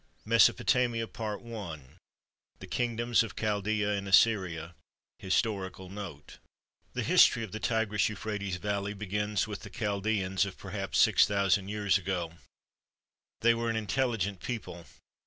MESOPOTAMIA 0.25 1.05
I 1.15 1.79
THE 2.57 2.65
KINGDOMS 2.65 3.21
OF 3.21 3.35
CHALD^A 3.35 3.95
AND 3.99 4.07
ASSYRIA 4.07 4.73
HISTORICAL 5.19 5.89
NOTE 5.91 6.39
The 6.93 7.03
history 7.03 7.43
of 7.43 7.51
the 7.51 7.59
Tigris 7.59 8.09
Euphrates 8.09 8.55
Valley 8.55 8.95
begins 8.95 9.45
with 9.47 9.59
the 9.59 9.69
Chaldaeans 9.69 10.43
of 10.47 10.57
perhaps 10.57 10.97
six 10.97 11.27
thousand 11.27 11.67
years 11.67 11.99
ago. 11.99 12.33
They 13.41 13.53
were 13.53 13.69
an 13.69 13.75
intelligent 13.75 14.39
people. 14.41 14.87